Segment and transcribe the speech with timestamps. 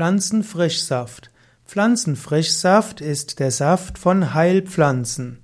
[0.00, 1.30] Pflanzenfrischsaft.
[1.66, 5.40] Pflanzenfrischsaft ist der Saft von Heilpflanzen.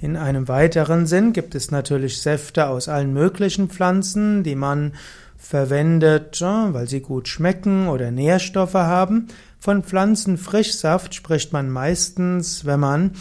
[0.00, 4.94] In einem weiteren Sinn gibt es natürlich Säfte aus allen möglichen Pflanzen, die man
[5.38, 9.28] verwendet, weil sie gut schmecken oder Nährstoffe haben.
[9.60, 13.12] Von Pflanzenfrischsaft spricht man meistens, wenn man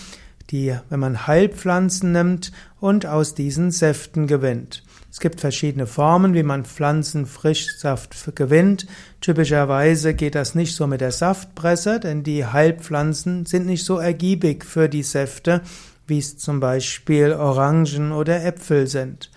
[0.50, 4.82] die, wenn man Heilpflanzen nimmt und aus diesen Säften gewinnt.
[5.12, 8.88] Es gibt verschiedene Formen, wie man Pflanzenfrischsaft gewinnt.
[9.20, 14.64] Typischerweise geht das nicht so mit der Saftpresse, denn die Heilpflanzen sind nicht so ergiebig
[14.64, 15.62] für die Säfte,
[16.08, 19.30] wie es zum Beispiel Orangen oder Äpfel sind.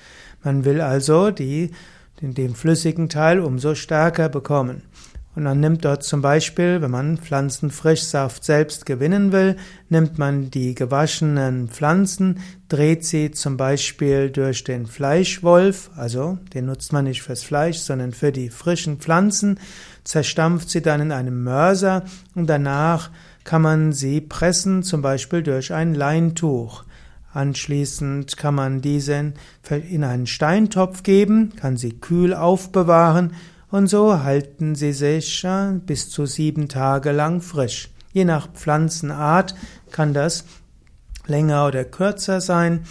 [0.45, 1.73] Man will also die,
[2.23, 4.83] den, den flüssigen Teil umso stärker bekommen.
[5.37, 9.57] Und man nimmt dort zum Beispiel, wenn man Pflanzenfrischsaft selbst gewinnen will,
[9.89, 12.39] nimmt man die gewaschenen Pflanzen,
[12.69, 18.13] dreht sie zum Beispiel durch den Fleischwolf, also den nutzt man nicht fürs Fleisch, sondern
[18.13, 19.59] für die frischen Pflanzen,
[20.05, 22.05] zerstampft sie dann in einem Mörser
[22.37, 23.11] und danach
[23.43, 26.85] kann man sie pressen, zum Beispiel durch ein Leintuch.
[27.33, 29.33] Anschließend kann man diese
[29.69, 33.33] in einen Steintopf geben, kann sie kühl aufbewahren
[33.75, 35.45] und so halten sie sich
[35.85, 37.91] bis zu sieben Tage lang frisch.
[38.13, 39.57] Je nach Pflanzenart
[39.91, 40.45] kann das
[41.27, 42.85] länger oder kürzer sein.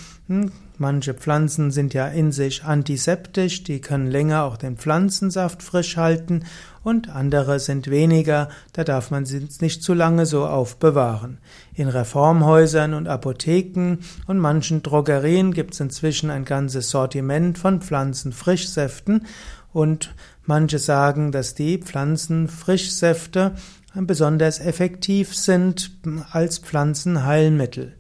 [0.80, 6.46] Manche Pflanzen sind ja in sich antiseptisch, die können länger auch den Pflanzensaft frisch halten
[6.84, 11.38] und andere sind weniger, da darf man sie nicht zu lange so aufbewahren.
[11.76, 19.28] In Reformhäusern und Apotheken und manchen Drogerien gibt es inzwischen ein ganzes Sortiment von Pflanzenfrischsäften
[19.74, 23.54] und manche sagen, dass die Pflanzenfrischsäfte
[23.94, 25.92] besonders effektiv sind
[26.32, 27.94] als Pflanzenheilmittel.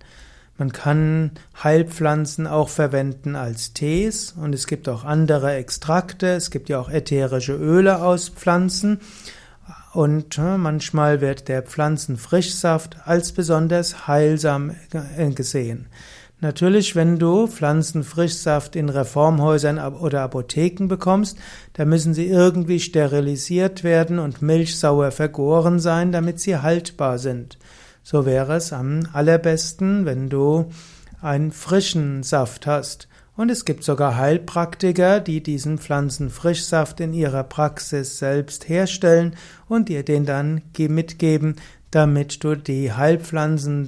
[0.57, 1.31] Man kann
[1.63, 6.89] Heilpflanzen auch verwenden als Tees und es gibt auch andere Extrakte, es gibt ja auch
[6.89, 8.99] ätherische Öle aus Pflanzen
[9.93, 14.75] und äh, manchmal wird der Pflanzenfrischsaft als besonders heilsam
[15.35, 15.87] gesehen.
[16.43, 21.37] Natürlich, wenn du Pflanzenfrischsaft in Reformhäusern oder Apotheken bekommst,
[21.71, 27.57] da müssen sie irgendwie sterilisiert werden und milchsauer vergoren sein, damit sie haltbar sind.
[28.03, 30.69] So wäre es am allerbesten, wenn du
[31.21, 33.07] einen frischen Saft hast.
[33.35, 39.35] Und es gibt sogar Heilpraktiker, die diesen Pflanzenfrischsaft in ihrer Praxis selbst herstellen
[39.67, 41.55] und dir den dann mitgeben,
[41.89, 43.87] damit du die Heilpflanzen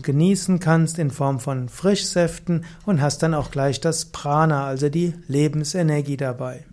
[0.00, 5.14] genießen kannst in Form von Frischsäften und hast dann auch gleich das Prana, also die
[5.26, 6.64] Lebensenergie dabei.